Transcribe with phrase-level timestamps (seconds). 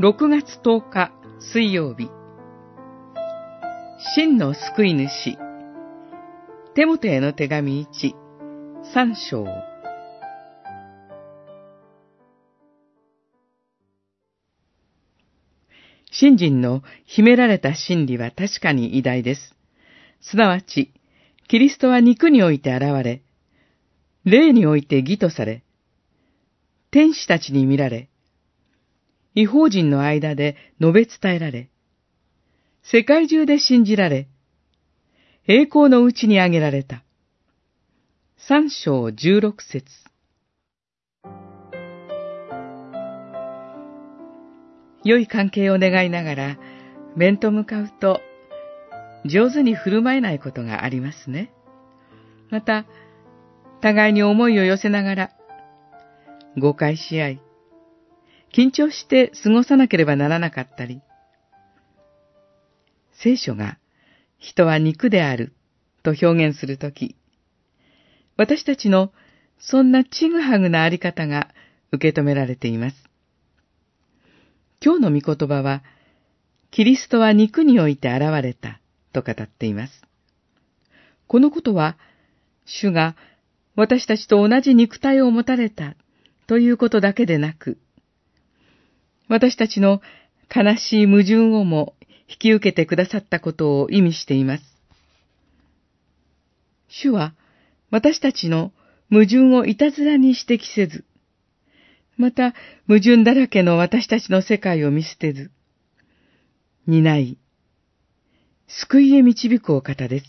[0.00, 1.12] 6月10日
[1.52, 2.08] 水曜日。
[4.16, 5.36] 真の救い主。
[6.74, 8.14] テモテへの手紙1、
[8.94, 9.44] 3章。
[16.10, 19.54] 信心の秘められた真理は確かに偉大です。
[20.22, 20.94] すなわち、
[21.46, 23.20] キリストは肉において現れ、
[24.24, 25.62] 霊において義とされ、
[26.90, 28.09] 天使たちに見られ、
[29.34, 31.68] 違法人の間で述べ伝えられ、
[32.82, 34.28] 世界中で信じられ、
[35.46, 37.02] 栄光のうちに挙げられた。
[38.36, 39.84] 三章十六節
[45.04, 46.58] 良い関係を願いながら、
[47.16, 48.20] 面と向かうと、
[49.24, 51.52] 上手に振る舞えないことがありますね。
[52.50, 52.86] また、
[53.80, 55.30] 互いに思いを寄せながら、
[56.58, 57.40] 誤解し合い、
[58.52, 61.00] 緊張して過ごさなければならなかったり、
[63.12, 63.78] 聖書が
[64.38, 65.52] 人は肉である
[66.02, 67.16] と表現するとき、
[68.36, 69.12] 私たちの
[69.58, 71.48] そんなちぐはぐなあり方が
[71.92, 72.96] 受け止められています。
[74.82, 75.82] 今日の御言葉は、
[76.70, 78.80] キリストは肉において現れた
[79.12, 80.02] と語っています。
[81.26, 81.98] このことは、
[82.64, 83.14] 主が
[83.76, 85.94] 私たちと同じ肉体を持たれた
[86.46, 87.78] ということだけでなく、
[89.30, 90.02] 私たちの
[90.52, 91.94] 悲しい矛盾をも
[92.28, 94.64] 引き受けてくださったことを意味しています。
[96.88, 97.34] 主は
[97.90, 98.72] 私たちの
[99.08, 101.04] 矛盾をいたずらに指摘せず、
[102.16, 102.54] また
[102.88, 105.52] 矛盾だらけの私たちの世界を見捨てず、
[106.88, 107.38] 担い、
[108.66, 110.26] 救いへ導くお方です。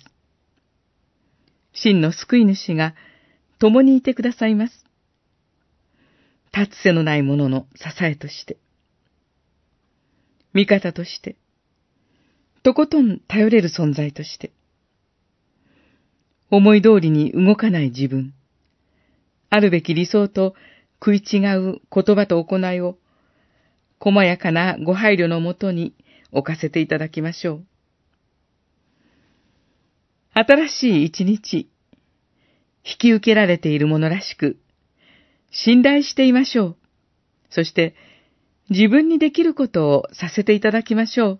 [1.74, 2.94] 真の救い主が
[3.58, 4.86] 共にいてくださいます。
[6.56, 8.58] 立つ瀬のないものの支えとして、
[10.54, 11.36] 味方として、
[12.64, 14.52] とことん頼れる存在として、
[16.50, 18.34] 思い通りに動かない自分、
[19.50, 20.56] あるべき理想と
[21.00, 22.98] 食い違う言葉と行いを、
[24.00, 25.94] 細やかなご配慮のもとに
[26.32, 27.66] 置かせていただきましょう。
[30.34, 31.70] 新しい一日、
[32.86, 34.58] 引き受けられているものらしく、
[35.52, 36.78] 信頼していましょう。
[37.50, 37.96] そして、
[38.72, 41.40] 自分にできることをさせていただきましょう。